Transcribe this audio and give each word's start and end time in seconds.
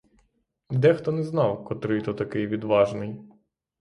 Дехто 0.69 1.11
не 1.11 1.23
знав, 1.23 1.63
котрий 1.65 2.01
то 2.01 2.13
такий 2.13 2.47
відважний. 2.47 3.19